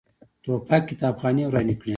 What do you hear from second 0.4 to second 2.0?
توپک کتابخانې ورانې کړي.